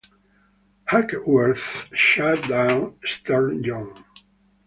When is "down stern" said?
2.49-3.63